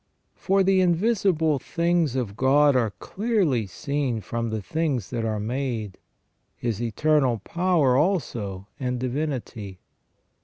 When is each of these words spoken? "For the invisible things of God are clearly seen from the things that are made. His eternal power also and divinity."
"For 0.35 0.63
the 0.63 0.81
invisible 0.81 1.59
things 1.59 2.15
of 2.15 2.35
God 2.35 2.75
are 2.75 2.89
clearly 2.89 3.67
seen 3.67 4.19
from 4.19 4.49
the 4.49 4.59
things 4.59 5.11
that 5.11 5.23
are 5.25 5.39
made. 5.39 5.99
His 6.55 6.81
eternal 6.81 7.37
power 7.37 7.95
also 7.95 8.67
and 8.79 8.99
divinity." 8.99 9.79